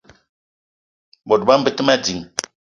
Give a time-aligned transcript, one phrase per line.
[1.27, 2.21] Bot bama be te ma ding.